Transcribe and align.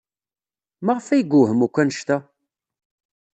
Maɣef 0.85 1.07
ay 1.07 1.21
yewhem 1.31 1.61
akk 1.65 1.75
anect-a? 1.81 2.17